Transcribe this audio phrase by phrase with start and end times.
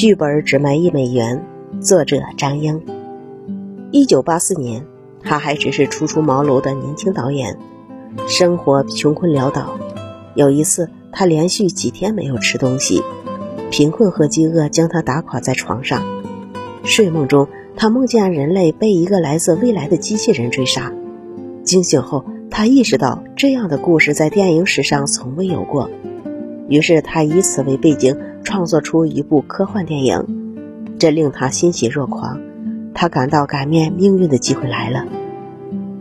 [0.00, 1.44] 剧本只卖一美元，
[1.82, 2.80] 作者张英。
[3.90, 4.86] 一九八四年，
[5.22, 7.58] 他还只是初出茅庐的年轻导演，
[8.26, 9.78] 生活穷困潦倒。
[10.34, 13.02] 有一次，他连续几天没有吃东西，
[13.70, 16.02] 贫困和饥饿将他打垮在床上。
[16.82, 17.46] 睡梦中，
[17.76, 20.90] 他梦见人类被一个来自未来的机器人追杀。
[21.62, 25.90] 惊醒后，他意识到这样的故事在电影史上从未有过。
[26.70, 30.56] 于是，他以此为背景，创作出一部科幻电影，
[30.98, 32.40] 这令他欣喜若狂。
[32.94, 35.06] 他感到改变命运的机会来了。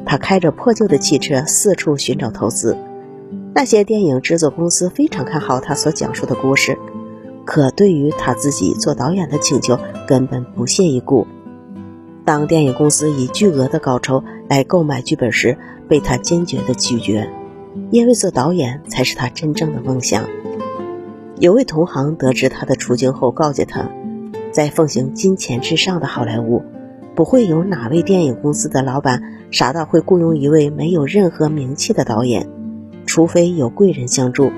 [0.05, 2.75] 他开着破旧的汽车四处寻找投资。
[3.53, 6.77] 那些电影制作公司非常看好他所讲述的故事，
[7.45, 11.27] 可对于他自己做导演的请求根本不屑一顾。
[12.25, 17.29] 当电影公司以巨额的稿酬来购买剧本时，被他坚决地拒绝，
[17.91, 20.25] 因为做导演才是他真正的梦想。
[21.39, 23.89] 有位同行得知他的处境后，告诫他，
[24.51, 26.63] 在奉行金钱至上的好莱坞。
[27.15, 32.47] 不会有哪位电影公司的老板傻到会雇佣一位没有任何名气的导演，
[33.05, 34.51] 除非有贵人相助。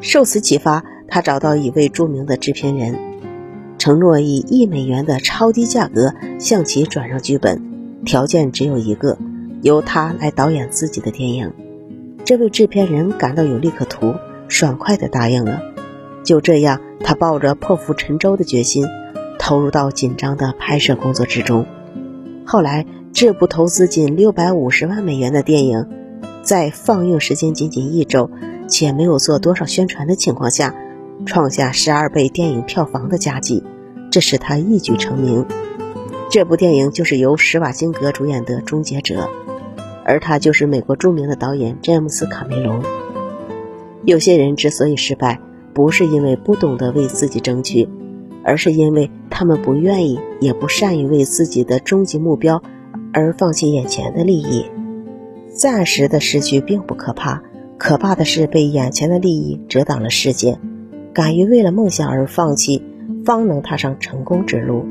[0.00, 2.96] 受此启发，他找到一位著名的制片人，
[3.76, 7.60] 承诺以一美元的超低价格向其转让剧本，
[8.04, 9.18] 条件只有一个，
[9.62, 11.52] 由他来导演自己的电影。
[12.24, 14.14] 这位制片人感到有利可图，
[14.48, 15.60] 爽快地答应了。
[16.24, 18.86] 就这样，他抱着破釜沉舟的决心。
[19.40, 21.64] 投入到紧张的拍摄工作之中。
[22.44, 25.86] 后来，这部投资仅六百五十万美元的电影，
[26.42, 28.30] 在放映时间仅仅一周，
[28.68, 30.74] 且没有做多少宣传的情况下，
[31.24, 33.62] 创下十二倍电影票房的佳绩，
[34.10, 35.46] 这使他一举成名。
[36.30, 39.14] 这部电影就是由施瓦辛格主演的《终结者》，
[40.04, 42.82] 而他就是美国著名的导演詹姆斯·卡梅隆。
[44.04, 45.40] 有些人之所以失败，
[45.78, 47.88] 不是因为不懂得为自己争取。
[48.42, 52.62] 而是因为他们不愿意，也不善于为自己的终极目标
[53.12, 54.64] 而放弃眼前的利益。
[55.50, 57.42] 暂时的失去并不可怕，
[57.76, 60.58] 可怕的是被眼前的利益遮挡了视线。
[61.12, 62.82] 敢于为了梦想而放弃，
[63.24, 64.84] 方能踏上成功之路。